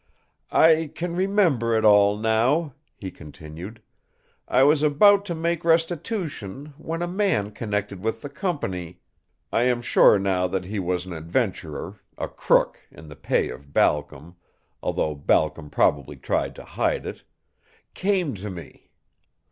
"I 0.55 0.89
can 0.95 1.15
remember 1.15 1.75
it 1.75 1.85
all 1.85 2.17
now," 2.17 2.73
he 2.97 3.11
continued. 3.11 3.83
"I 4.47 4.63
was 4.63 4.81
about 4.81 5.25
to 5.25 5.35
make 5.35 5.63
restitution 5.63 6.73
when 6.79 7.03
a 7.03 7.07
man 7.07 7.51
connected 7.51 7.99
with 8.01 8.23
the 8.23 8.27
company 8.29 8.99
I 9.53 9.65
am 9.65 9.79
sure 9.83 10.17
now 10.17 10.47
that 10.47 10.65
he 10.65 10.79
was 10.79 11.05
an 11.05 11.13
adventurer, 11.13 11.99
a 12.17 12.27
crook, 12.27 12.79
in 12.89 13.09
the 13.09 13.15
pay 13.15 13.49
of 13.49 13.73
Balcom, 13.73 14.37
although 14.81 15.13
Balcom 15.13 15.69
probably 15.69 16.15
tried 16.15 16.55
to 16.55 16.63
hide 16.63 17.05
it 17.05 17.23
came 17.93 18.33
to 18.33 18.49
me. 18.49 18.89